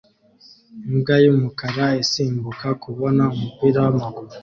[0.87, 4.31] Imbwa yumukara isimbuka kubona umupira wamaguru